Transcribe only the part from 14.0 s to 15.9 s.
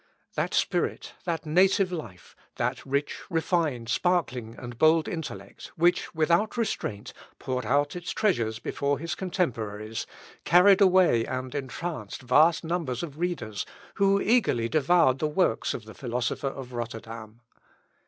eagerly devoured the works of